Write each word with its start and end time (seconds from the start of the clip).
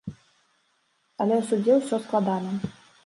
Але 1.21 1.35
ў 1.41 1.49
судзе 1.49 1.73
ўсё 1.77 1.95
складана. 2.07 2.51